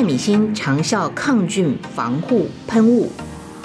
[0.00, 3.10] 艾米新长效抗菌防护喷雾，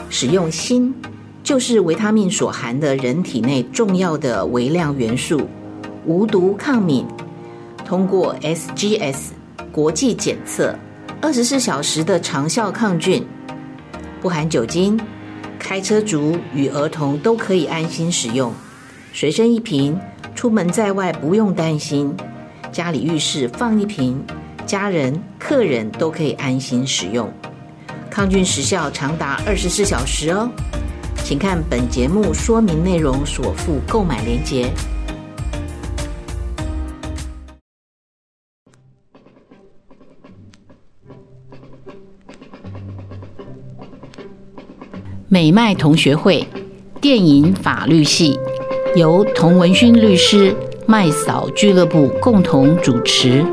[0.09, 0.93] 使用锌，
[1.41, 5.47] 就是维他命所含的人体内重要的微量元素，
[6.05, 7.05] 无毒抗敏，
[7.85, 9.29] 通过 SGS
[9.71, 10.77] 国际检测，
[11.21, 13.25] 二十四小时的长效抗菌，
[14.21, 14.99] 不含酒精，
[15.57, 18.51] 开车族与儿童都可以安心使用，
[19.13, 19.97] 随身一瓶，
[20.35, 22.13] 出门在外不用担心，
[22.73, 24.21] 家里浴室放一瓶。
[24.65, 27.31] 家人、客人都可以安心使用，
[28.09, 30.49] 抗菌时效长达二十四小时哦。
[31.23, 34.69] 请看本节目说明内容所附购买链接。
[45.27, 46.47] 美麦同学会
[47.01, 48.39] 电影法律系
[48.95, 50.55] 由童文勋律师、
[50.87, 53.43] 麦嫂俱乐部共同主持。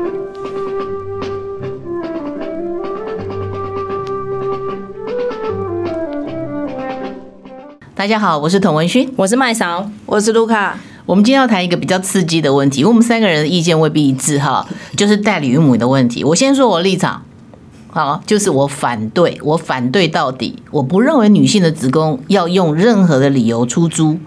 [8.03, 10.77] 大家好，我是童文勋，我是麦嫂，我是卢卡。
[11.05, 16.21] 我们今天要谈一个比较刺激的问题，因为我们三个人的意见未必一致哈，就是代理孕母的问题。
[16.21, 17.23] 我先说我立场，
[17.87, 20.59] 好，就是我反对，我反对到底。
[20.71, 24.19] 我不认为女性的子宫要用任何的理由出租，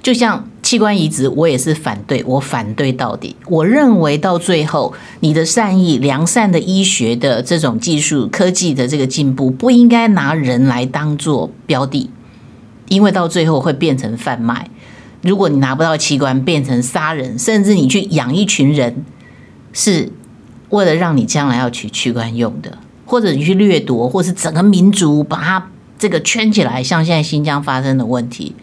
[0.00, 3.34] 就像器官移植，我也是反对，我反对到底。
[3.48, 12.08] 我认为到最后，你的善意、良善的医学的这种技术、科技的这个进步，不应该拿人来当做标的。
[12.88, 14.68] 因为到最后会变成贩卖。
[15.22, 19.04] 如果你拿不到器官，变成杀人，甚至你去养一群人，
[19.72, 20.12] 是
[20.68, 28.54] 为了让你将来要取器官用的，或者你去掠夺，或是整个民族把它这个圈起来，像现在新疆发生的问题。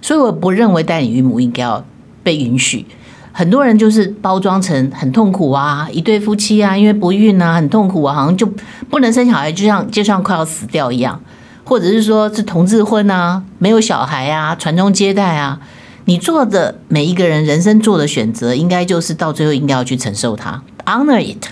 [0.00, 1.84] 所以我不认为代理孕母应该要
[2.22, 2.84] 被允许。
[3.32, 8.46] 很多人就是包装成很痛苦啊，一对夫妻啊，因为不孕啊，很痛苦啊，好像就
[8.90, 11.18] 不能生小孩，就像就像快要死掉一样。
[11.64, 15.60] 或者是说是同志婚啊，没有小孩啊，传宗接代啊，
[16.04, 21.46] 你做的每一个人人生做的选择，应该就是到最后应该要去承受它，honor it，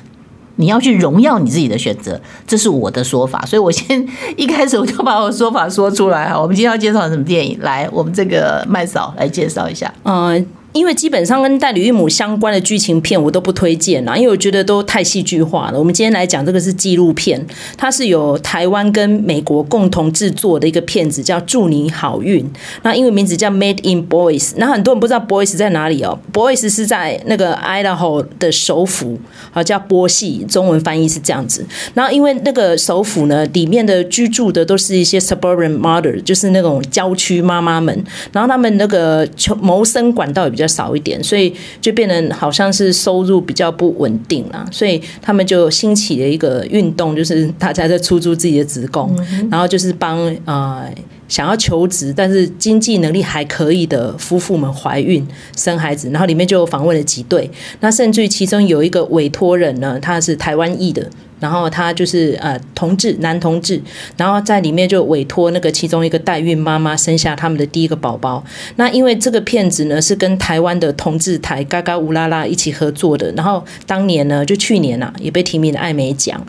[0.57, 3.45] 你要去荣耀你自己的选择，这是我的说法。
[3.47, 4.07] 所以我先
[4.37, 6.41] 一开始我就把我的说法说出来哈。
[6.41, 7.59] 我们今天要介绍什么电影？
[7.61, 9.93] 来，我们这个麦嫂来介绍一下。
[10.05, 10.47] 嗯。
[10.73, 15.79] 因为基本上跟代理孕母相关的剧情片我都不推荐啦，因为我觉得都太戏剧化了。
[15.79, 17.45] 我们今天来讲这个是纪录片，
[17.77, 22.45] 它是由台湾跟美国共同制作的一个片子，叫《祝你好运》。
[22.83, 24.53] 那英文名字叫 Made in Boise。
[24.59, 29.19] 那很多人不知道 Boise 在哪里哦，Boise 是在那个 Idaho 的首府，
[29.51, 31.67] 好叫波西，中文翻译是这样子。
[31.95, 40.61] 然后因为那个首府呢，里面的居住的都是一些 suburban mother，就是那种郊区妈妈们，然后他们那个求谋生管道也较。
[40.61, 41.51] 比较少一点，所以
[41.81, 44.63] 就变得好像是收入比较不稳定啦。
[44.71, 50.87] 所以他们就兴起了一个运动，就是大家在出租自己的子宫，嗯、然后就是帮呃
[51.29, 55.27] 想要求职但是经济能力还可以的夫妇们怀孕
[55.57, 56.11] 生孩子。
[56.11, 57.51] 然后里面就访问了几对，
[57.81, 61.09] 那甚至于其中有一个委托人呢，他是台湾裔的。
[61.41, 63.81] 然后他就是呃同志男同志，
[64.17, 68.45] 然后在里面就委托那个其中一个代孕妈妈生下他们的第一个宝宝。
[68.77, 76.41] 那因为这个片子呢是跟台湾的同志台嘎嘎乌拉拉一起合作的，然后当年呢就去年啊也被提名了艾美奖。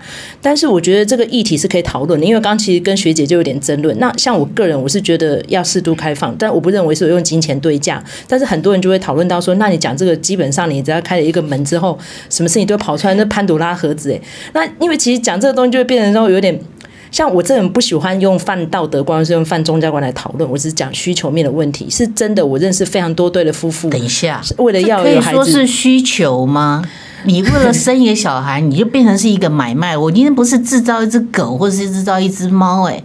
[0.41, 3.97] 但是我觉得这个议题是可以讨论的，因为刚其实跟学姐就有点争论。
[3.99, 8.03] 那像我个人我是觉得要适度开放，但我不认为是用金钱对价。
[8.27, 11.97] 但是很多人就会讨论到说，那你讲这个基本上你只要开了一个门之后，
[12.29, 14.19] 什么事情都跑出来，那潘朵拉盒子哎，
[14.53, 14.80] 那。
[14.81, 16.59] 因为其实讲这个东西就会变成说有点
[17.11, 20.49] 像我这人不喜欢用泛道德观，是用泛宗教观来讨论。
[20.49, 22.45] 我只是讲需求面的问题，是真的。
[22.45, 23.89] 我认识非常多对的夫妇。
[23.89, 26.83] 等一下，为了要有孩子，可以说是需求吗？
[27.25, 29.95] 你为了生一个小孩，你就变成是一个买卖。
[29.95, 33.03] 我今天不是制造一只狗，或者是制造一只猫，哎。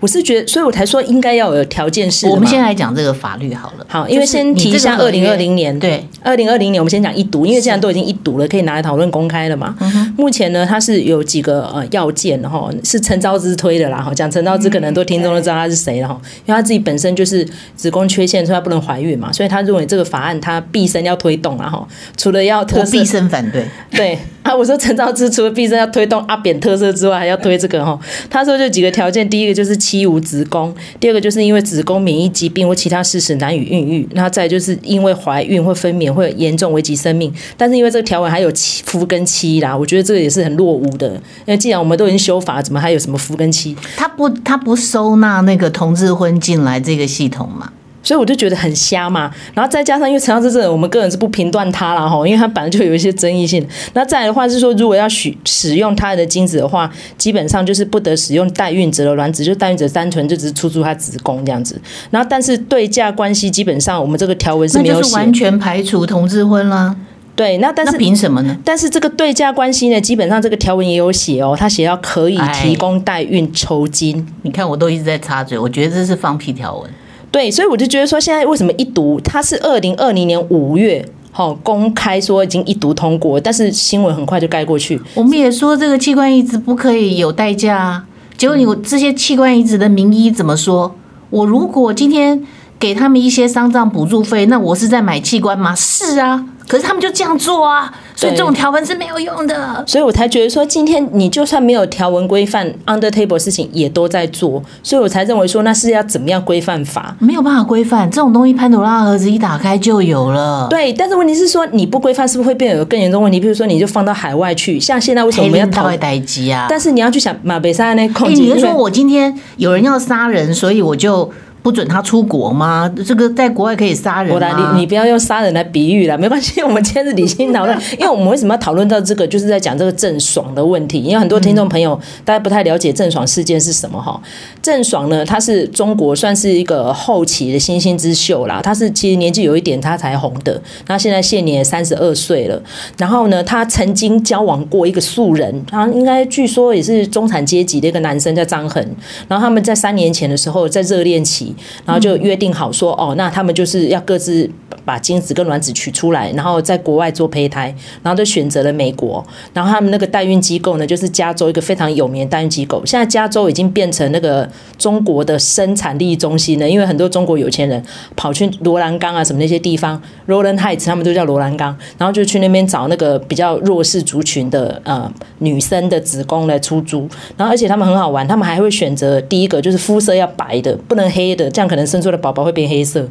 [0.00, 2.26] 我是觉得，所以我才说应该要有条件式。
[2.28, 3.86] 我们先来讲这个法律好了。
[3.88, 9.74] 好，因为先提一下二零二零年，对，二零二零年我们先讲一读，因为既然都已经一读了，可以拿来讨论公开了嘛。
[10.16, 13.98] 目前呢，它是有几个呃要件，然后是陈昭之推的啦。
[13.98, 21.86] 哈，讲陈昭之，可能很多听众都知道他是谁了哈，因为他自己本身就是子宫缺陷，所以他不能怀孕嘛，所以他认为这个法案他毕生要推动，啊哈
[22.16, 24.18] 除了要特色，毕生反对，对。
[24.42, 27.98] 啊，我说陈昭之除了毕生要推动阿扁特色之外，还要推这个哈。
[28.30, 37.32] 他说就几个条件，第一个就是妻无子宫，第二个就是因为子宫免疫疾病或其他事实难以孕育，那再就是因为怀孕或分娩会严重危及生命。
[37.56, 41.08] 但是因为这个条文还有妻夫跟妻啦，我觉得这个也是很落伍的。
[41.46, 43.76] 因为既然我们都已经修法，怎么还有什么夫跟妻？
[43.96, 47.70] 他不他不收纳那个同志婚进来这个系统嘛？
[48.06, 49.28] 所以我就觉得很瞎嘛。
[49.52, 53.66] 然后再加上因为陈老师这个，我们个人是不评断他了哈，因为他本来就有一些争议性。
[53.94, 56.88] 那再来的话是说，如果要使使用他的精子的话，
[57.18, 61.80] 基本上就是不得使用代孕者的卵子，就代孕者单纯就只是出租他子宫这样子。
[62.10, 66.94] 然后但是对价关系基本上我们这个条文是没有写，完全排除同志婚啦。
[67.34, 68.56] 对，那但是凭什么呢？
[68.64, 74.26] 但是这个对价关系呢，基本上这个条文也有写哦，他写要可以提供代孕酬金。
[74.40, 76.90] 你看，我都一直在插嘴，我觉得这是放屁条文。
[77.30, 85.00] 对，所以我就觉得说，现在为什么一读，它是二零二零年五月好公开说已经一读通过，但是新闻很快就盖过去。
[85.14, 88.06] 我们也说这个器官移植不可以有代价啊，
[88.38, 90.94] 结果你这些器官移植的名医怎么说？
[91.28, 92.42] 我如果今天
[92.78, 95.74] 给他们一些丧葬补助费，那我是在买器官吗？
[95.74, 96.44] 是啊。
[96.68, 99.84] 可是他们就这样做啊，所以这种条文是没有用的。
[99.86, 107.14] 所以我才觉得说，今天你就算没有条文规范，under table 事情也都在做，所以我才认为说，那是要怎么样规范法？
[107.20, 110.66] 没有办法规范这种东西，潘朵拉盒子一打开就有了。
[110.68, 113.38] 对，但是问题是说，你不规范是不是会变有更严重问题？
[113.38, 116.66] 比如说，你就放到海外去，像现在为什么我们要讨待机啊？
[116.68, 121.30] 但是你要去想马北山那空，你是说我今天有人要杀人，所以我就。
[121.66, 122.88] 不准他出国吗？
[123.04, 124.72] 这个在国外可以杀人吗？
[124.72, 126.62] 你你不要用杀人来比喻了，没关系。
[126.62, 131.02] 我们今天是理性讨论， 因为我们为什么要讨论到这个，就是在讲这个郑爽的问题。
[131.02, 134.20] 因为很多听众朋友大家不太了解郑爽事件是什么哈。
[134.62, 138.60] 郑爽呢，他是中国算是一个后期的新兴之秀啦。
[138.62, 140.62] 他是其实年纪有一点，他才红的。
[140.86, 142.62] 他现在现年三十二岁了。
[142.96, 148.80] 然后呢，他曾经交往过一个素人，他应该据说也是中产阶级的一个男生，叫张恒。
[149.26, 151.55] 然后他们在三年前的时候在热恋期。
[151.84, 154.48] 然后就约定好说，哦，那他们就是要各自
[154.84, 159.24] 把精子跟卵子取出来，然后在国外做胚胎，然后就选择了美国。
[159.52, 162.84] 然后他们那个代孕机构呢，就是加州一个非常有名的代孕机构。
[162.84, 164.48] 现在加州已经变成那个
[164.78, 167.82] 中国的生产力中心了，因为很多中国有钱人
[168.14, 177.08] 跑去罗兰岗啊什么那些地方，Rowland Heights 他们都叫罗兰岗，然后就去那边找那个比较弱势族群的呃女生的子宫来出租。
[177.36, 181.86] 然后而且他们很好玩，他们还会选择第一个就是肤色要白的，不能黑的，这样可能。
[181.86, 183.08] 生出的宝宝会变黑色，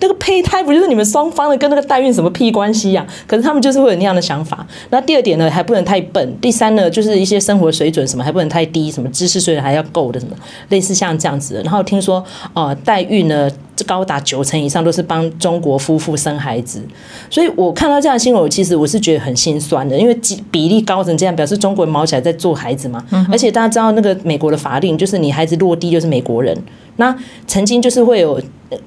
[0.00, 3.06] 那个胚胎不就是你们双方的，跟那个代孕什么屁关系呀？
[3.24, 4.66] 可是他们就是会有那样的想法。
[4.90, 6.36] 那第二点呢，还不能太笨。
[6.40, 10.34] 第三呢，就是一些生活水准什么还不能太低，什么知识水准还要够的什么，
[10.70, 11.62] 类似像这样子的。
[11.62, 12.22] 然后听说
[12.52, 13.48] 呃，代孕呢，
[13.86, 16.82] 高达九成以上都是帮中国夫妇生孩子。
[17.30, 20.18] 所以我看到这样的新闻，我其实我是觉得很心酸的，因为
[20.50, 23.04] 比例高成这样，表示中国人毛起来在做孩子嘛。
[23.30, 26.56] 而且大家知道那个美国的法令，就是你孩子落地就是美国人。
[26.96, 27.16] 那
[27.46, 28.40] 曾经就是会有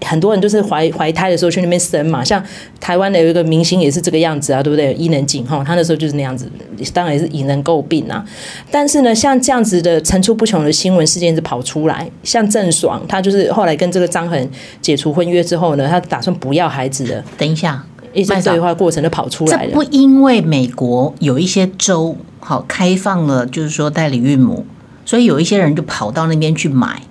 [0.04, 2.44] 很多人就是怀怀胎的时候去那边生嘛，像
[2.80, 4.94] 台湾的有一个明星也是这个样子啊，对不对？
[4.96, 6.52] 伊能静哈，他那时候就是那样子，
[6.94, 8.26] 当然也是引人诟病啊。
[8.70, 14.50] 但是呢，像这样子的层出不穷的新闻事件是跑出来，像郑爽，她就是后来跟这个张恒
[14.82, 17.24] 解除婚约之后呢，她打算不要孩子的。
[17.38, 19.70] 等一下，一些对话过程就跑出来了。
[19.70, 24.66] 这不因为美国有一些州好开放了，就是说代理孕母，
[25.06, 27.04] 所以有一些人就跑到那边去买。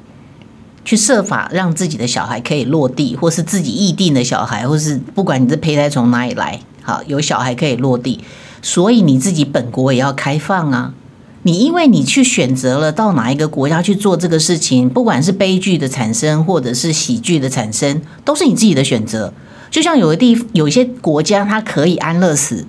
[0.88, 8.20] 去设法让自己的小孩可以落地，或是自己预定的小孩，或是不管你的胚胎从哪里来，好，有小孩可以落地，
[8.62, 10.94] 所以你自己本国也要开放啊。
[11.42, 19.30] 你因为你去选择了到哪一个国家去做这个事情，不管是悲剧的产生或者是喜剧的产生，都是你自己的选择。
[19.70, 22.64] 就像有的地有些国家，它可以安乐死。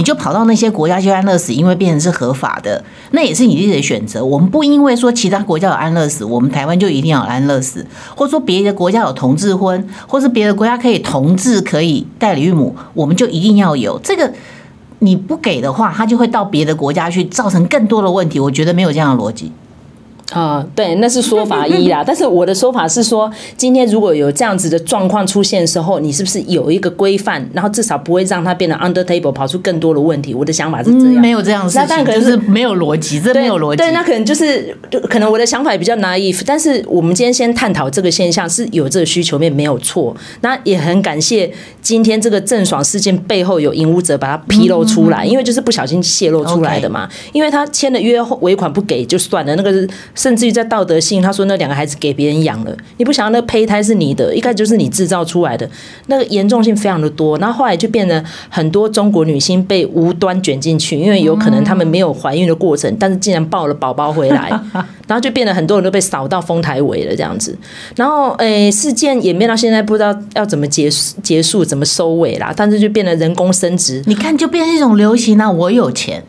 [0.00, 4.24] 你就跑到那些国家去安乐死，因为变成是合法的，那也是你自己的选择。
[4.24, 14.32] 我们不因为说其他国家有安乐死，我们台湾就一定要安乐死，或者说别的国家有同志婚，或是别的国家可以同志可以代理孕母，我们就一定要有这个。
[15.02, 18.38] 你不给的话，他就会到别的国家去，造成更多的问题。
[18.38, 19.50] 我觉得没有这样的逻辑。
[20.30, 22.02] 啊，对，那是说法一啦。
[22.06, 30.32] 但是我的说法是说，今天如果有这样子的状况出现的时候，你是不是有一个规范，然后至少不会让它变得 under table 跑出更多的问题？
[30.32, 33.78] 我的想法是这样，嗯、没有这样的事情，那但可能是没有逻辑，这没有逻辑。
[33.78, 36.42] 对，那可能就是，就可能我的想法也比较 naive。
[36.46, 40.14] 但是我们今天先探讨这个现象是有这个需求面没有错。
[40.42, 41.50] 那也很感谢
[41.82, 47.08] 今天这个郑爽事件背后有引污者把它披露出来，嗯、因为就是不小心泄露出来的嘛。
[47.32, 49.88] 因为他签了约尾款不给就算了，那个是。
[50.20, 55.66] 甚至于在道德性，他说那两个孩子给别人养了，你不想要那个胚胎是你的，一开始就是你制造出来的，
[56.08, 57.38] 那个严重性非常的多。
[57.38, 64.50] 然后后来就变成很多中国女性被无端卷进去，因为有可能她们没有怀孕的过程，但是竟然抱了宝宝回来，
[65.08, 67.56] 然后就变得很多人都被扫到丰台围了这样子。
[67.96, 72.52] 然后诶，事件演变到现在不知道要怎么结束结束，怎么收尾啦。
[72.54, 76.22] 但是就变得人工生殖，你看就变成一种流行啊，我有钱。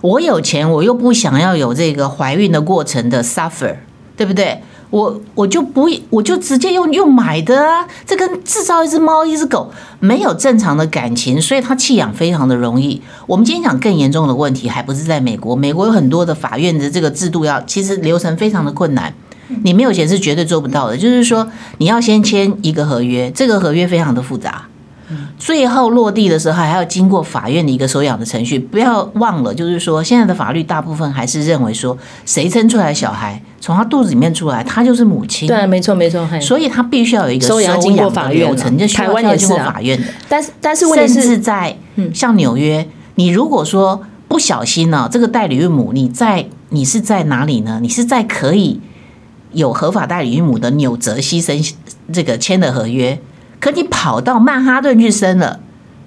[0.00, 3.76] 我有钱，我又不想要有这个怀孕的过程的 suffer，
[4.16, 4.60] 对不对？
[4.90, 7.86] 我我就不，我就直接用用买的啊。
[8.06, 9.70] 这跟制造一只猫一只狗
[10.00, 13.02] 没有正常的感情，所以它弃养非常的容易。
[13.26, 15.54] 我们今天讲更严重的问题，还不是在美国？
[15.54, 19.12] 美国有很多的法院的这个制度要，其实流程非常的困难，
[19.62, 20.96] 你没有钱是绝对做不到的。
[20.96, 21.46] 就是说，
[21.76, 24.67] 你要先签一个合约，这个合约非常的复杂。
[25.38, 28.58] 最后落地的时候，还要经过法院的一个收养的程序。
[28.58, 31.96] 不要忘了，就是说，现在的法律大部分还是认为说，
[32.26, 35.48] 谁生出来的小孩从他肚子里面出来，他就是母亲。
[35.48, 36.28] 对，没错，没错。
[36.40, 40.06] 所以他必须要有一个收养经过法院流程，就台湾要经过法院的。
[40.28, 41.76] 但是，但是问题是在
[42.12, 47.78] 像纽约，你如果说不小心呢，这个代理孕母你在你是在哪里呢？
[47.80, 48.80] 你是在可以
[49.52, 51.58] 有合法代理孕母的纽泽西生
[52.12, 53.18] 这个签的合约。
[53.60, 55.60] 可你跑到曼哈顿去生了，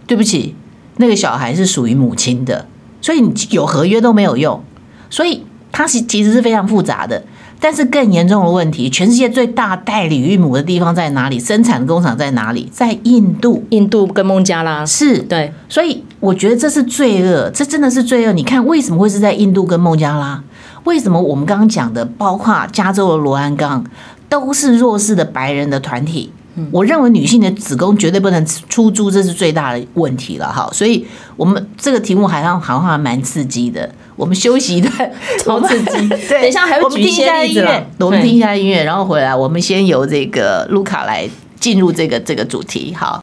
[0.07, 0.55] 对不起，
[0.97, 2.67] 那个小孩是属于母亲的，
[3.01, 4.63] 所以你有合约都没有用，
[5.09, 7.23] 所以它是其实是非常复杂的。
[7.63, 11.39] 但是更严重的问题，全世界最大代理孕母的地方在哪里？
[11.39, 12.67] 生产工厂在哪里？
[12.73, 18.33] 在印度，印度跟孟加拉是对，所以我觉得这是罪恶，这真的是罪恶。
[18.33, 20.43] 你看为什么会是在印度跟孟加拉？
[20.85, 23.85] 为什么我们刚刚讲的，包括加州的罗安冈，
[24.27, 26.33] 都是弱势的白人的团体？
[26.71, 30.69] 我认为女性的子宫绝对不能出租，这是最大的问题了哈。
[30.73, 31.05] 所以，
[31.37, 33.89] 我们这个题目好像好像还蛮刺激的。
[34.15, 36.07] 我们休息一段，超刺激。
[36.09, 37.85] 对，等一下还会举一些例子了。
[37.99, 41.27] 我们听一下音乐，然后回来，我们先由这个卢卡来
[41.59, 42.93] 进入这个这个主题。
[42.93, 43.21] 好。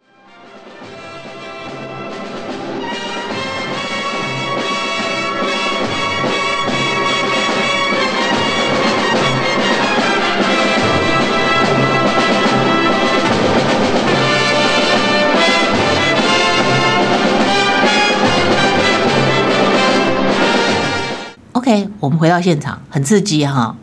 [21.69, 23.77] OK，我们回到现场，很刺激哈。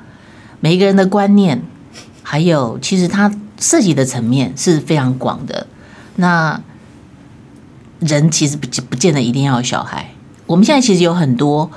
[0.60, 1.62] 每一个人的观念，
[2.24, 5.68] 还有其实它涉及的层面是非常广的。
[6.16, 6.60] 那
[8.00, 10.10] 人其实不不见得一定要有小孩。
[10.48, 11.70] 我们现在其实有很多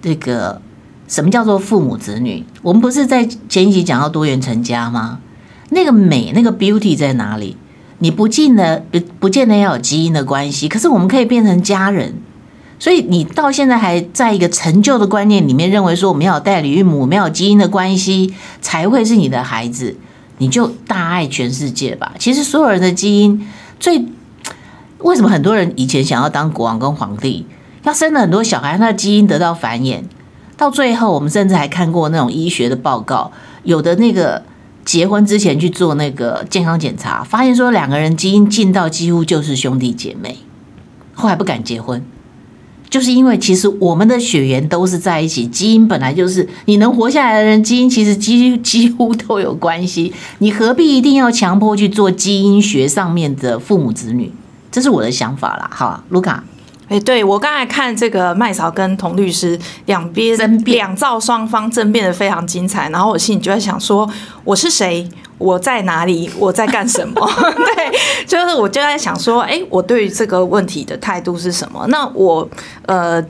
[0.00, 0.62] 这个
[1.08, 2.44] 什么叫做父母子女？
[2.62, 5.18] 我们不是在前一集讲到多元成家吗？
[5.70, 7.56] 那个美，那个 beauty 在哪里？
[7.98, 12.14] 你不见得不不见得要有基因的关系，可是我们可以变成家人。
[12.78, 19.96] 所以你到现在还在一个陈旧的观念里面，认为说我们要有代理孕母，没有基因的关系才会是你的孩子，
[20.38, 22.12] 你就大爱全世界吧。
[22.18, 23.48] 其实所有人的基因
[23.80, 24.04] 最
[24.98, 27.46] 为什么很多人以前想要当国王跟皇帝，
[27.84, 30.02] 要生了很多小孩，他基因得到繁衍，
[30.58, 34.42] 到最后我们甚至还看过那种医学的报告，有的那个
[34.84, 40.36] 结婚之前去做那个健康检查，发现说两个人基因近到几乎就是兄弟姐妹，
[41.14, 42.04] 后来不敢结婚。
[42.88, 50.12] 就是因为其实我们的血缘都是在一起，基因本来就是你能活下来的人，基因其实几几乎都有关系。
[50.38, 54.32] 你何必一定要强迫去做基因学上面的父母子女？
[54.70, 55.70] 这是我的想法啦。
[55.72, 56.44] 好，卢卡，
[56.88, 64.08] 哎，对，我刚才看这个麦嫂跟童律师两边两造双方争辩的非常精彩，然后我心里就在想说，
[64.44, 65.08] 我是谁？
[65.38, 66.30] 我在哪里？
[66.38, 67.14] 我在干什么？
[67.56, 71.86] 对，就是我就在想说，哎，我对于这个问题的态度是什么？
[71.88, 72.48] 那我
[72.86, 73.22] 呃，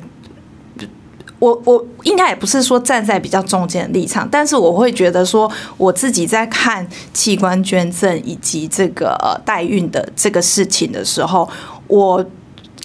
[1.39, 11.49] 我我应该也不是说站在比较中间的立场，但是我会觉得说，我自己在看器官捐赠以及这个呃代孕的这个事情的时候，
[11.89, 12.25] 我。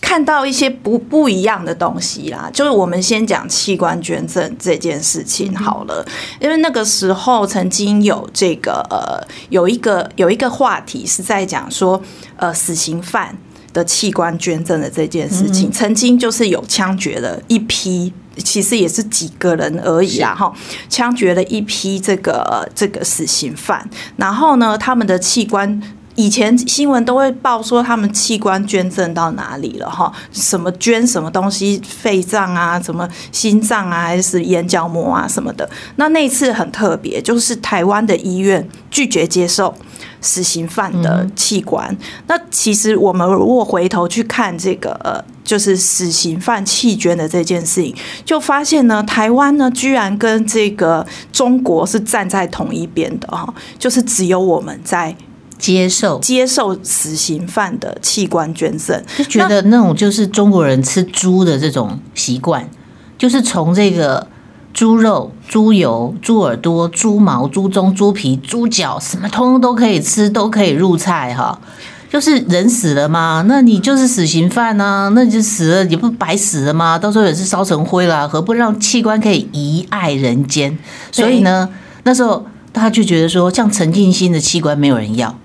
[0.02, 6.06] 看到一些不不一样的东西啦，就是我们先讲器官捐赠这件事情好了，
[6.42, 12.02] 因为那个时候曾经有这个呃有一个有一个话题是在讲说
[12.36, 13.38] 呃死刑犯
[13.72, 20.52] 的器官捐赠的这件事情，曾经就是有枪决了一批，其实也是几个人而已啊哈，
[20.90, 25.82] 枪决了一批这个这个死刑犯，然后呢他们的器官。
[26.22, 35.68] 以前新闻都会报说他们器官捐赠到哪里了哈，什么捐什么东西，肺脏啊，什么心脏啊，还是眼角膜啊什么的。
[35.96, 39.74] 那那次很特别，就是台湾的医院拒绝接受
[40.22, 41.88] 死刑犯的器官。
[41.90, 41.98] 嗯、
[42.28, 55.16] 那其实我们如果回头去看这个呃，就是死刑犯弃捐的这件事情，就发现呢，台湾呢居然跟这个中国是站在同一边的哈，就是只有我们在。
[55.62, 62.68] 接受接受死刑犯的器官捐赠，就觉得那种就是中国人吃猪的这种习惯，
[63.16, 64.26] 就是从这个
[64.74, 71.62] 猪肉、猪油、猪耳朵、猪毛、猪中、猪皮、猪脚，什么通通都可以吃，都可以入菜哈。
[72.10, 73.46] 就是人死了吗？
[73.48, 76.98] 那你就是死刑犯啊，那你就死了，你不白死了吗？
[76.98, 80.76] 到时候也是烧成灰了，何不让器官可以遗爱人间？
[81.12, 81.70] 所以呢，
[82.04, 82.48] 那时候。
[82.74, 85.38] 大家就觉得说，像陈静心的器官没有人要，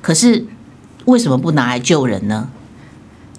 [0.00, 0.46] 可是
[1.06, 2.48] 为什么不拿来救人呢？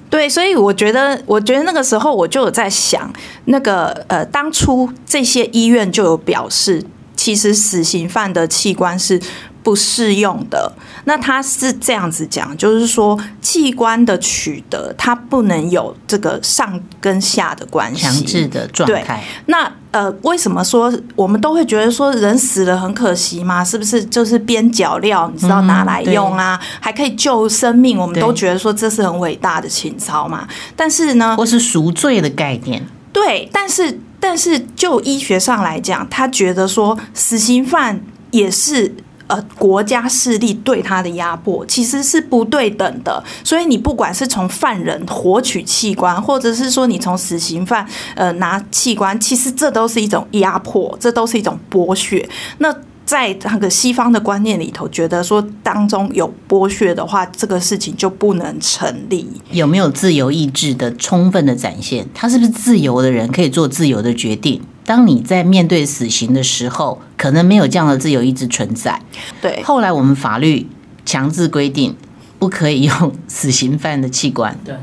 [0.09, 3.13] 对，所以我觉得，我觉得那个时候我就有在想，
[3.45, 6.83] 那个呃，当初这些医院就有表示，
[7.15, 9.21] 其实死刑犯的器官是
[9.61, 10.71] 不适用的。
[11.05, 19.23] 那他是这样子讲，就是说器官的取得，它不能有这个上跟下的关系，强制的状态。
[19.47, 23.63] 那呃，为什么说我们都会觉得说人死了很可惜吗？
[23.63, 27.97] 是不是就是边角料，你知道拿来用啊，嗯、还可以救生命？
[27.97, 30.47] 我们都觉得说这是很伟大的情操嘛。
[30.75, 33.49] 但是呢，或是赎罪的概念，对。
[33.51, 37.99] 但是但是就医学上来讲，他觉得说死刑犯
[38.29, 38.95] 也是。
[39.29, 52.27] 呃，国家势力对他的压迫其实是不对等的，所以你不管是从犯人获取器官，或者是说你从死刑犯呃拿器官，其实这都是一种压迫，这都是一种剥削。
[52.57, 59.27] 那在那个西方的观念里头，觉得说当中有剥削的话，这个事情就不能成立。
[59.51, 62.07] 有没有自由意志的充分的展现？
[62.13, 64.61] 他是不是自由的人，可以做自由的决定？
[64.89, 68.99] 当你在面对死刑的时候，可能没有这样的自由意志存在。
[69.39, 70.65] 对，后来我们法律
[71.05, 71.95] 强制规定
[72.39, 74.57] 不可以用死刑犯的器官。
[74.65, 74.75] 对，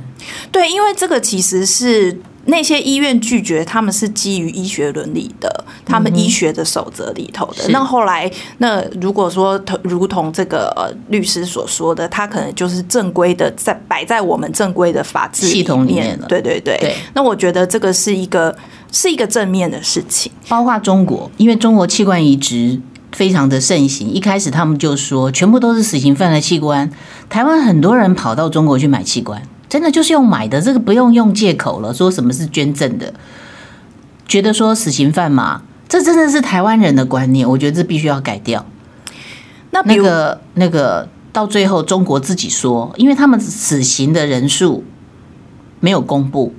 [0.53, 2.21] 对，因为这个其实是。
[2.47, 7.69] 那些医院拒绝，他们是基于医学伦理的，他们医学的守则里头的。
[7.71, 16.27] 那后来，那如果说如同这个呃律师所说的，他可能就是正规的，在摆在我们正规的法治系统里面了。
[16.29, 16.79] 对对对。
[16.79, 16.95] 对。
[17.15, 18.57] 那我觉得这个是一个
[18.93, 20.31] 是一个正面的事情。
[20.49, 22.81] 包括中国，因为中国器官移植
[23.13, 26.91] 非常的盛行，一开始他们就说全部都是死刑犯的器官。
[27.29, 29.43] 台湾很多人跑到中国去买器官。
[29.69, 31.93] 真的就是用买的，这个不用用借口了。
[31.93, 33.13] 说什么是捐赠的，
[34.27, 37.49] 觉得说死刑犯嘛，这真的是台湾人的观念。
[37.49, 38.65] 我觉得这必须要改掉。
[39.71, 44.85] 那那个那个到最后，中国自己说，因为他们死刑的人数
[45.81, 46.55] 没有公布，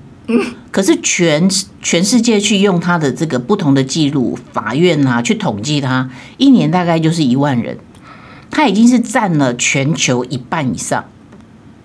[0.69, 1.49] 可是全
[1.81, 7.77] 全世界去用他的这个不同的记录，法院啊去统计他，一年大概就是一万人，
[8.51, 11.05] 他已经是占了全球一半以上。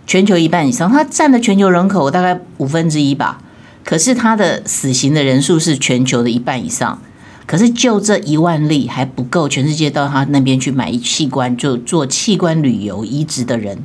[0.06, 3.40] 全球一半以上，它占了全球人口大概五分之一吧。
[3.84, 7.00] 可是它的死刑的人数是全球的一半以上。
[7.46, 13.78] 可是就这一万例还不够，全世界到他那边去买器官，就做器官旅游移植的人。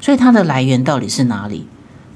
[0.00, 1.66] 所以它的来源到底是哪里？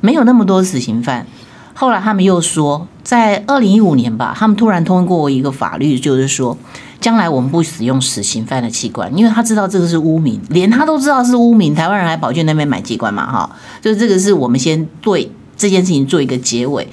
[0.00, 1.26] 没有那么多死刑犯。
[1.74, 6.56] 后来他们又说，在二零一五年吧，他们突然通过一个法律，就是说。
[7.02, 16.88] 将来我们不使用死刑犯的器官，因为他知道这个是污名，连他都知道是污名，台湾人还跑去那边买器官嘛，哈，所以这个是我们先对这件事情做一个结尾，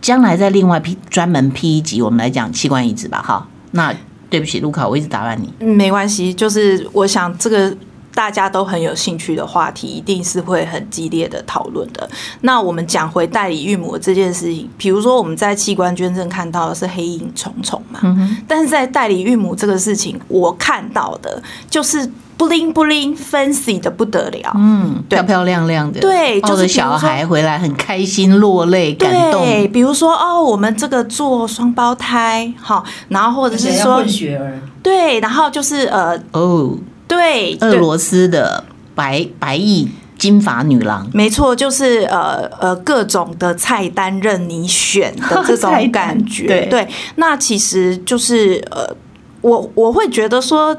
[0.00, 3.48] 将来再另外批专门批一集，我们来讲器官移植吧，哈。
[3.72, 3.92] 那
[4.30, 7.76] 对不起，卢卡，我一直打断你，没关系，就是我想这个。
[8.16, 12.08] 大家都很有兴趣的话题，一定是会很激烈的讨论的。
[12.40, 18.00] 那我们讲回代理孕母这件事情，比如说我们在器官捐赠看到的是黑影重重嘛，
[18.48, 29.44] 但是在代理孕母这个事情，我看到的就是 bling bling fancy 的不得了，嗯，漂漂亮亮的，对，就是小孩回来很开心落泪感动。
[29.44, 36.74] 对，比如说哦，我们这个做双胞胎，好，然后或者是说混血儿，对，然后就是呃哦。
[37.08, 38.64] 对，俄罗斯的
[38.94, 39.88] 白白衣
[40.18, 46.46] 金发女郎，没错，就是呃呃各种的菜单任你选的这种感觉。
[46.48, 48.96] 对，对，那其实就是呃，
[49.40, 50.76] 我我会觉得说，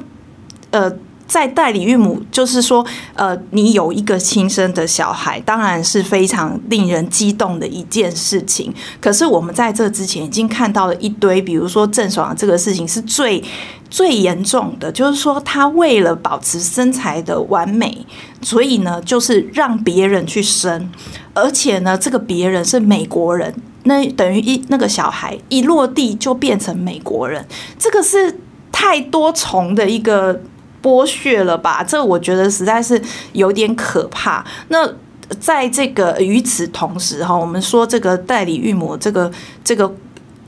[0.72, 0.92] 呃。
[1.28, 8.74] 在代理孕母，就是说，呃，你有一个亲生的小孩，当然是非常令人激动的一件事情。
[9.02, 13.44] 可是我们在这之前已经看到了一堆，比如说郑爽这个事情是最
[13.90, 18.06] 最严重的，就是说他为了保持身材的完美，
[18.42, 20.90] 所以呢，就是让别人去生，
[21.34, 27.46] 而且呢，这个别人是美国人，那等于一那个小孩一落地就变成美国人，
[27.78, 28.40] 这个是
[28.72, 30.42] 太多重的一个。
[30.88, 31.84] 剥削了吧？
[31.84, 33.02] 这我觉得实在是
[33.34, 34.46] 有点可怕。
[34.70, 34.90] 那
[35.38, 39.30] 在这个与此同时哈，我们说这个代理孕母，这个
[39.62, 39.94] 这个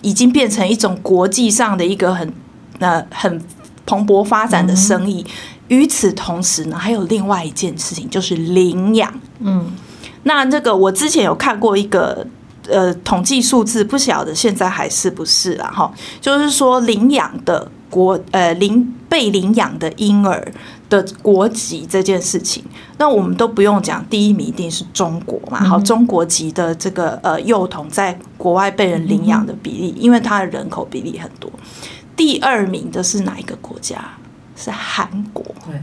[0.02, 2.34] 已经变成一种国际上的一个很
[2.80, 3.42] 呃很
[3.86, 5.26] 蓬勃发展的生意。
[5.68, 9.14] 与此同时呢，还有另外一件事情，就是领养。
[9.40, 9.72] 嗯，
[10.24, 12.26] 那这个我之前有看过一个
[12.70, 15.72] 呃统计数字，不晓得现在还是不是啊？
[15.72, 17.70] 哈，就是说领养的。
[17.90, 20.54] 国呃领被领养的婴儿
[20.92, 22.64] 的国籍这件事情，
[23.00, 25.64] 那我们都不用讲，第一名一定是中国嘛。
[25.64, 31.52] 好，中国籍的这个呃幼童在国外被人领养的比例，因为它的人口比例很多。
[32.16, 33.98] 第二名的是哪一个国家？
[34.56, 35.44] 是韩国。
[35.66, 35.82] 对。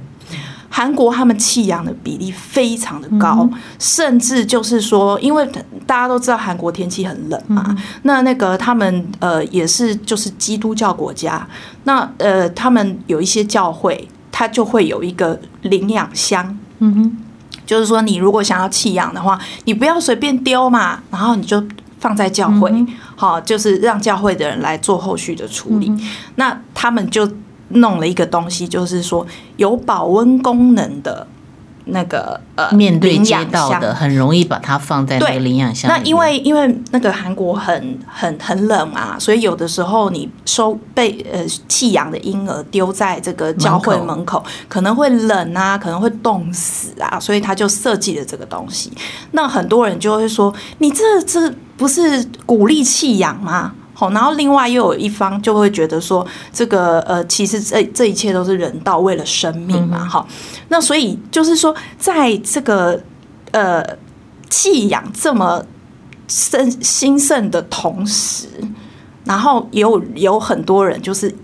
[0.77, 5.43] 韩国他们弃养的比例非常的高，嗯、甚至就是说，因为
[5.87, 11.49] 大家都知道韩国天气很冷嘛，嗯、那那个他们呃也是就是基督教国家，
[11.85, 17.17] 那呃他们有一些教会，他就会有一个领养箱，嗯哼，
[17.65, 21.67] 就是说你如果想要弃养的话，你不要随便丢嘛，然后你就
[21.99, 26.01] 放在教会，嗯、好，就是让教会的人来做后续的处理，嗯、
[26.35, 27.27] 那他们就。
[27.69, 29.27] 弄了一个东西，就是说
[29.57, 31.27] 有保温功能的
[31.87, 35.89] 那个呃，面对街道的，很容易把它放在那个领养箱。
[35.89, 48.91] 那因为因为那个韩国很很很冷啊，所以有的时候你收被呃弃养的婴儿丢在这个教会门口，可能会冷啊，可能会冻死啊，所以他就设计了这个东西。
[49.31, 53.73] 那很多人就会说，你这这不是鼓励弃养吗？
[53.99, 60.61] 好，然后另外又有一方就会觉得说，这个呃，其实这这一切都是人道，为了生命嘛，哈、嗯。
[60.69, 63.01] 那所以就是说，在这个
[63.53, 63.83] 呃
[64.51, 65.65] 弃养这么
[66.29, 68.47] 盛兴盛的同时，
[69.25, 71.35] 然后也有有很多人就是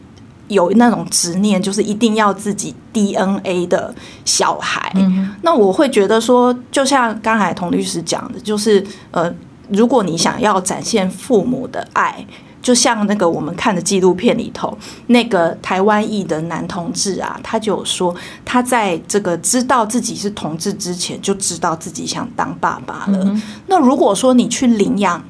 [0.49, 3.95] 有那种执念，就是一定要自己 DNA 的
[4.27, 4.93] 小孩。
[4.97, 9.35] 嗯、那我会觉得说，就像刚才童律师讲的，就是呃。
[9.69, 12.27] 如果你想要展现父母的爱，
[12.61, 14.77] 就像那个我们看的纪录片里头，
[15.09, 23.19] 那个台湾裔的男同志啊，他就有说，他在这个知道自己是同志之前，就知道自己想当爸爸了。
[23.25, 25.23] 嗯、那如果说你去领养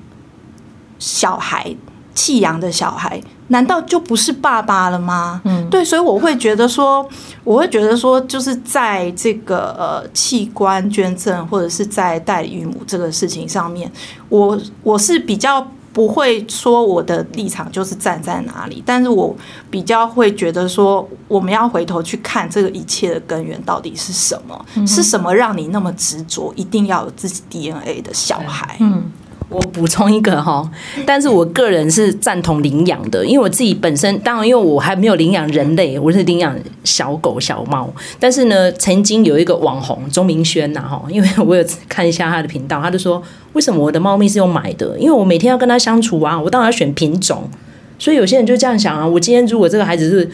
[0.99, 1.75] 小孩，
[2.15, 5.41] 弃养的小孩，难道就不是爸爸了吗？
[5.45, 7.09] 嗯，对，所以我会觉得说，
[7.45, 13.91] 我会觉得说，就是在这个呃器官捐赠或者是在代理孕母这个事情上面，
[14.29, 19.35] 我我是比较不会说我的立场就是站在哪里，但是我
[19.71, 24.67] 比较会觉得说，我们要回头去看这个一切的根源到底是什么？
[24.75, 28.77] 嗯、是什么让你那么执着，一定要有自己 DNA 的小孩？
[28.81, 29.11] 嗯。
[29.53, 30.69] 我补充一个哈，
[31.05, 37.93] 但是我个人是赞同领养的，因为我自己本身，当然因为我还没有领养人类，我是领养小狗小猫。
[38.19, 44.99] 但是呢，曾经有一个网红钟明轩呐哈，因为我有看一下他的频道，他就说，为什么我的猫咪是用买的？
[44.99, 47.49] 因为我每天要跟他相处啊，我当然要选品种。
[47.99, 50.29] 所以有些人就这样想啊，我今天如果这个孩子是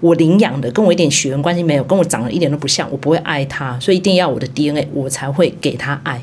[0.00, 6.20] 我领养的，跟我一点血缘关系没有，跟我长得一点都不像，我不会爱他，所以一定要我的 DNA，我才会给他爱。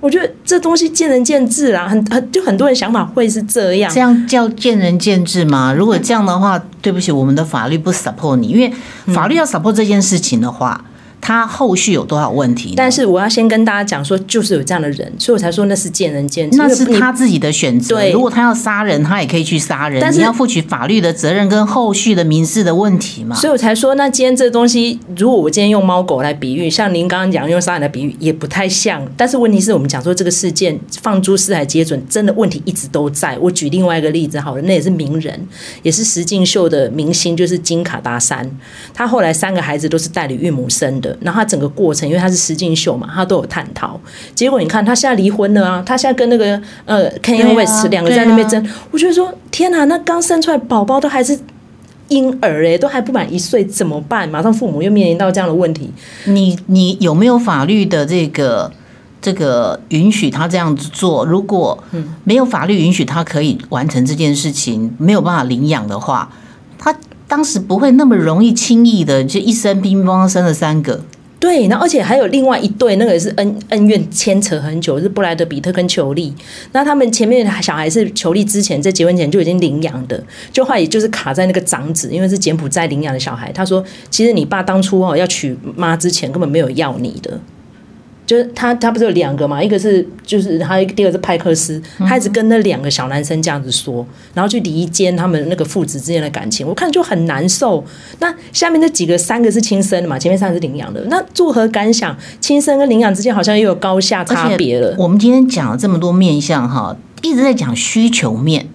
[0.00, 5.72] 我觉得这东西见仁见智啦，很很就很多人想法会是这样，这样叫见仁见智吗？
[5.72, 8.72] 如果这样的话，对不起，我们的法律不 support 你，因为
[9.12, 10.84] 法律要 support 这件事情的话。
[11.20, 12.74] 他后续有多少问题？
[12.76, 17.96] 但是我要先跟大家讲说，就是有这样的人，所以我才说那是见仁见智，那是他自己的选择。
[17.96, 23.36] 对，如果他要杀人，他也可以去杀人，但是你要负起法律的责任跟后续的民事的问题嘛。
[23.36, 29.06] 所以我才说，那今天这东西，如果我今天用猫狗来比喻，像您刚刚讲用杀人来比喻，也不太像。
[29.16, 33.36] 但是问题是我们讲说这个事件放诸四海皆准，真的问题一直都在。
[33.38, 35.46] 我举另外一个例子好了，那也是名人，
[35.82, 38.50] 也是实境秀的明星，就是金卡达山，
[38.94, 41.09] 他后来三个孩子都是代理孕母生的。
[41.20, 43.98] 然后他整个过程，因为他是实境秀嘛，他都有探讨。
[44.34, 45.82] 结果你看，他现在离婚了啊！
[45.84, 48.64] 他现在跟那个呃 Kanye West 两个在那边争。
[48.64, 51.38] 啊、我觉得说，天哪，那刚生出来宝宝都还是
[52.08, 54.28] 婴儿哎，都还不满一岁，怎么办？
[54.28, 55.90] 马上父母又面临到这样的问题。
[56.24, 58.70] 你你有没有法律的这个
[59.22, 61.24] 这个允许他这样子做？
[61.24, 61.82] 如果
[62.24, 66.40] 没有法律允许他可以完成这件事情，没有办法领养的话，他。
[67.30, 71.00] 当时不会那么容易轻易的就一生乒乓生了三个，
[71.38, 76.34] 对，然后而且还有另外一对，那个也是恩恩怨牵扯很久，是布莱德彼特跟裘莉。
[76.72, 80.20] 那他们前面的小孩是裘莉之前在结婚前就已经领养的，
[80.52, 83.52] 就后来也就是卡在那个长子，因为是柬埔寨领养的小孩。
[83.52, 87.40] 他说，其实你爸当初哦要娶妈之前根本没有要你的。
[88.30, 89.60] 就是他，他不是有两个嘛？
[89.60, 97.84] 一个是就是他，第二个是派克斯，他一直跟那两个小男生这样子说，然后去离间他们那个父子之间的感情，我看就很难受。
[98.20, 100.16] 那下面那几个三个是亲生的嘛？
[100.16, 102.16] 前面三个是领养的，那作何感想？
[102.40, 104.94] 亲生跟领养之间好像又有高下差别了。
[104.96, 108.68] 我们今天讲了这么多面相哈，一直在讲需求面，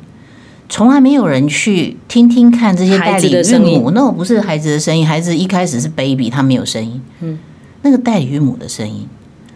[0.68, 3.91] 从来没有人去听听看这些代理孕母。
[3.91, 7.02] 那我不是孩子的声音，孩子一开始是 baby，他没有声音。
[7.22, 7.39] 嗯，
[7.84, 9.08] 那个代理孕母的声音。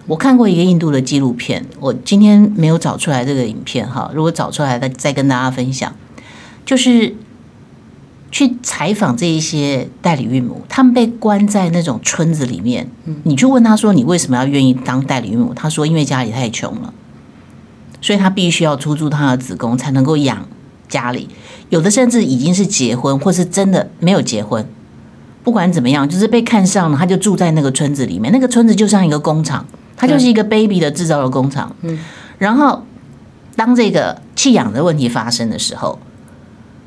[0.09, 5.93] 我看过一个印度的纪录片，我今天没有找出来这个影片哈，如果找出来再再跟大家分享。
[6.65, 7.15] 就是
[8.31, 12.89] 去采访这一些代理孕母，他们被关在那种村子里面，
[13.23, 15.53] 你去问他说，你为什么要愿意当代理孕母？
[15.53, 16.91] 他说因为家里太穷了，
[18.01, 20.47] 所以他必须要出租他的子宫才能够养
[20.87, 21.29] 家里，
[21.69, 24.67] 有的甚至已经是结婚，或是真的没有结婚。
[25.43, 28.31] 不管怎么样，就是被看上了，他就住在那个村子里面。
[28.31, 29.65] 那个村子就像一个工厂，
[29.99, 31.75] 它就是一个 baby 的制造的工厂。
[31.81, 31.99] 嗯，
[32.39, 32.83] 然后
[33.55, 35.99] 当这个弃养的问题发生的时候，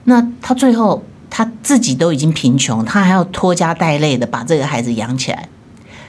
[0.05, 5.49] 那他最后他自己都已经贫穷，他还要拖家带累的把这个孩子养起来，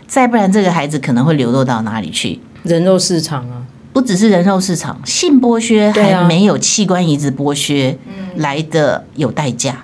[0.08, 2.40] 再不然这个孩子可能会流落到哪里去？
[2.64, 3.64] 人肉市场啊！
[3.92, 8.00] 不只是人肉市场，性剥削还没有器官移植剥削
[8.38, 9.84] 来的有代价。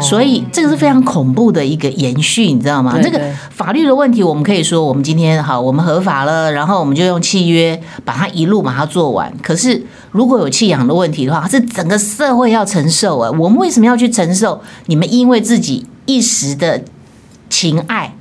[0.00, 2.98] 所以这个是非常恐怖的一个延续，你知道吗？
[3.02, 9.32] 这个法律的问题，我们可以说，我们今天好，我们合法了，然后我们就用契约把它一路把它做完。
[9.42, 13.30] 可是如果有弃养的问题的话，是整个社会要承受啊。
[13.38, 14.60] 我们为什么要去承受？
[14.86, 16.82] 你们因为自己一时的
[17.48, 18.14] 情爱，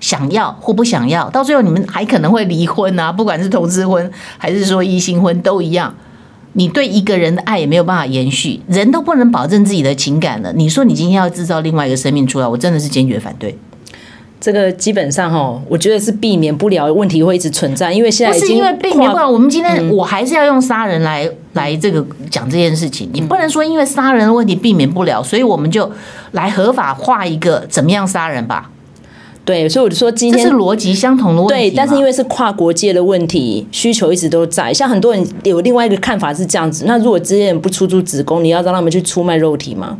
[0.00, 3.10] 想要或不想要，到最后你们还可能会离婚啊！
[3.10, 5.94] 不管是同志婚还是说异性婚，都一样。
[6.58, 10.50] 你对一个人的爱也没有办法延续，人都不能保证自己的情感了。
[10.54, 13.56] 你说你今天要制造另外一个生命出来，我真的是坚决反对。
[14.40, 19.30] 这个基本上哈，我觉得是避免不了问题会一直存在，因为现在不是因为避免不了。
[19.30, 25.90] 我们今天我还是要用杀人来来这个讲这件事情，你不能说因为杀人的问题避免不了，所以我们就
[26.32, 28.70] 来合法化一个怎么样杀人吧。
[29.46, 31.70] 对，所以我就说今天这是逻辑相同的问题。
[31.70, 34.74] 对，但是因为是跨国界的问题，需求一直都在。
[34.74, 39.96] 像很多人有另外一个看法是这样子：那如果这些人不出租子宫，你要让他们去出卖肉体吗？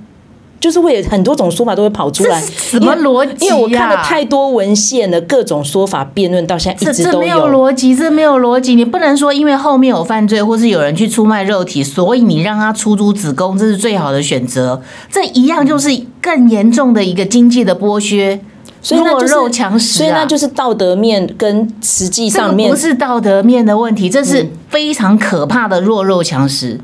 [0.58, 2.40] 就是会有很多种说法都会跑出来。
[2.40, 3.36] 什么逻辑啊？
[3.40, 7.12] 因为我看了太多文献了，各种说法辩论到现在一直都有。
[7.12, 8.74] 这这没有逻辑，这没有逻辑。
[8.74, 14.82] 你不能说因为后面有犯罪，或是有人去出卖肉体，所以你让他出租子宫，这是最好的选择。
[15.08, 18.40] 这一样就是更严重的一个经济的剥削。
[18.86, 26.78] 所以弱肉强食，所以那就是道德面跟实际上面不是道德面的问题，这是非常可怕的弱肉强食。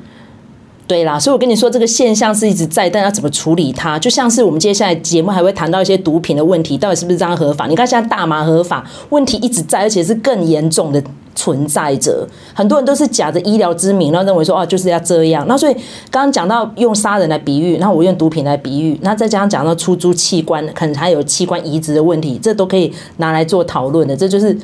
[0.93, 3.99] 对啦，所以我跟你说，这个现象是一直在，但要怎么处理它？
[3.99, 7.67] 就像是我们接下来节目还会谈到一些毒品的问题，到底是不是这样合法？
[7.67, 11.03] 你看现在大麻合法，问题一直在，而且是更严重的。
[11.35, 15.43] 存在着很多人都是假的医疗之名，然后认为说哦，就是要这样。
[15.49, 15.73] 那所以
[16.11, 24.15] 刚刚讲到用杀人来比喻，那我用毒品来比喻，那再加上讲到出租器官，可能还有器官移植的问题，这都可以拿来做讨论的。
[24.15, 24.55] 这就是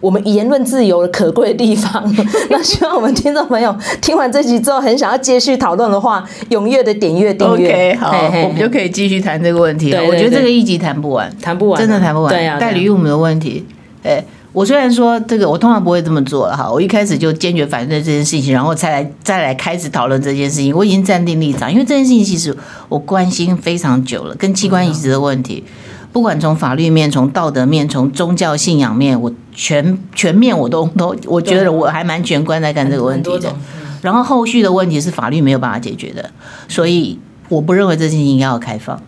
[0.00, 2.02] 我们言论自由的可贵的地方。
[2.50, 7.70] 那希望我们听众朋友听完这集之后，很想要接续讨论的话，踊跃的点阅订阅。
[7.70, 10.02] OK，好，嘿嘿嘿，我们就可以继续谈这个问题了。
[10.04, 12.34] 我觉得这个一集谈不完，谈不完，真的谈不完。
[12.34, 13.64] 对啊，代理孕母的问题，
[14.02, 14.24] 哎。
[14.52, 16.68] 我虽然说这个，我通常不会这么做了哈。
[16.68, 20.76] 我一开始就坚决反对这件事情，然后再来再来开始讨论这件事情。
[20.76, 22.52] 我已经站定立场，因为这件事情其实
[22.88, 25.62] 我关心非常久了，跟器官移植的问题，
[26.12, 33.54] 不管从法律面、从道德面、从宗教信仰面，我全全面我都都，我觉得我还蛮全观在看这个问题的。
[34.02, 36.30] 然后后续的问题是法律没有办法解决的，
[36.68, 37.18] 所以
[37.48, 39.00] 我不认为这件事情应该要开放。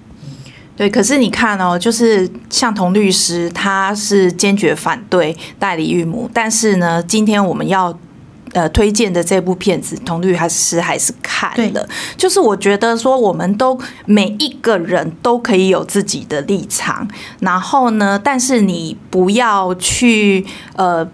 [0.76, 7.96] 对，可是你看哦，就是像童律师，他是坚决反对代理孕母，但是呢，今天我们要
[8.52, 11.56] 呃推荐的这部片子，童律师还是看了。
[11.56, 11.86] 对
[12.16, 17.06] 就是我觉得说，我们都每一个人都可以有自己的立场，
[17.40, 21.08] 然后呢，但是你不要去呃。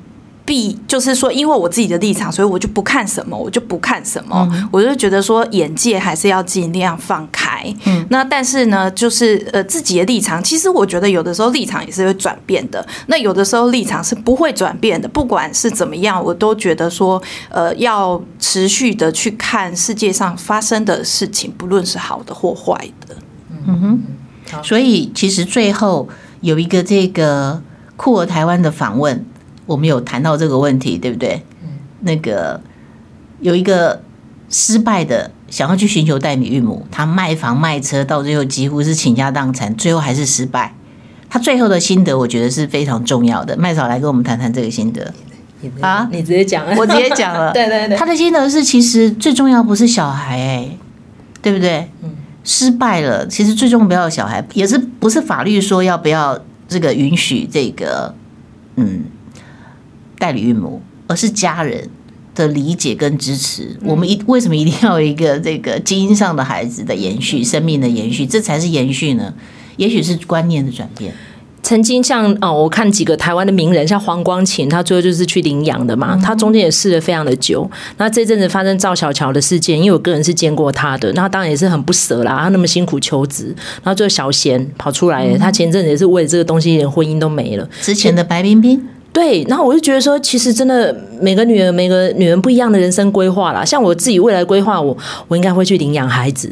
[0.48, 4.48] 必就是说，因为我自己的立场，所以我就不看什么，我就不看什么。
[4.50, 7.62] 嗯、我就觉得说，眼界还是要尽量放开。
[7.84, 12.82] 嗯，那但是呢，就是呃，自己的立场，其实我觉得有的时候立场也是会转变的。
[13.08, 15.06] 那有的时候立场是不会转变的。
[15.06, 22.74] 不管是怎么样，我都觉得说，呃，要持续的去看世界上发生的事情，不论是好的或坏
[23.06, 23.14] 的。
[23.66, 26.08] 嗯哼，所以其实最后
[26.40, 27.60] 有一个这个
[27.98, 29.26] 酷儿台湾的访问。
[29.68, 31.44] 我们有谈到这个问题，对不对？
[32.00, 32.60] 那个
[33.40, 34.02] 有一个
[34.48, 40.74] 失败的想要去寻求代理孕母，他卖房卖车，到最后几乎是倾家荡产，最后还是失败。
[41.28, 43.56] 他最后的心得，我觉得是非常重要的。
[43.56, 45.12] 麦嫂来跟我们谈谈这个心得
[45.80, 46.08] 啊！
[46.10, 47.52] 你直接讲，我直接讲 了。
[47.52, 50.68] 对对对，他的心得是，其实最重要不是小孩，哎，
[51.42, 51.90] 对不对？
[52.02, 52.10] 嗯
[52.44, 58.14] 失败了，其实最重要不要小孩，也是不是法律说要不要这个允许这个，
[58.76, 59.04] 嗯。
[60.18, 61.88] 代理孕母，而是家人
[62.34, 63.76] 的理解跟支持。
[63.84, 69.32] 我们一为什么一定要有一个这个基因上的孩子的延续，生命的延续，这才是延续呢？
[69.76, 71.12] 也许是观念的转变。
[71.60, 76.16] 曾经像哦，我看几个台湾的名人，像黄光芹，他最后就是去领养的嘛。
[76.16, 77.68] 他中间也试了非常的久。
[77.98, 82.38] 那这阵子发生赵小乔的事件，因为我个人是见过他的，那当然也是很不舍啦。
[82.44, 87.68] 他那么辛苦求职，然后最后小贤跑出来，他前阵子也是为了这个东西，连婚姻都没了。
[87.82, 88.80] 之前的白冰冰。
[89.18, 93.64] 对，然后我就觉得说，其实真的每个女人，每个女人不一样的人生规划啦。
[93.64, 96.48] 像我自己未来规划，我我应该会去领养孩子，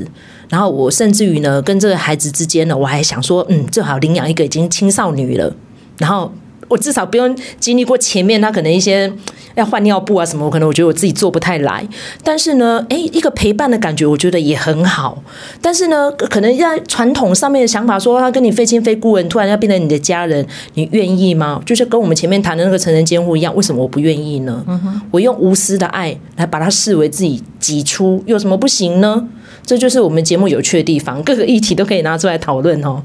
[0.49, 5.55] 然后我甚至于呢，跟这个孩子之间呢，我还想说，嗯，最好领养一个已经青少年了，
[5.99, 6.33] 然后。
[6.69, 9.13] 我至少不用经历过前面他可能一些
[9.55, 11.87] 要换尿布啊什么，我可能我觉得我自己做不太来。
[12.23, 15.23] 但是呢，诶，一个陪伴的感觉，我觉得也很好。
[15.63, 21.63] 但是呢，可能在传统上面的想法说，他跟你非亲非故人，突然要变成你的家人，你愿意吗？
[21.65, 24.63] 就是跟我们前面谈的那个成人监护一样，为什么我不愿意呢？
[24.67, 29.27] 嗯哼，我用无私的爱来把它视为自己挤出，有什么不行呢？
[29.65, 33.03] 这就是我们节目有趣的地方，各个议题都可以拿出来讨论哦。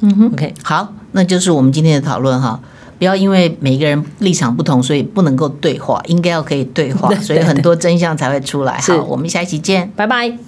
[0.00, 2.60] 嗯哼，OK，好，那就是我们今天的讨论哈。
[2.98, 8.78] 不要因为每个人立场不同，所以不能够对话，应该要可以对话， 所以很多真相才会出来。
[8.78, 10.47] 好，我们下一期见，拜拜。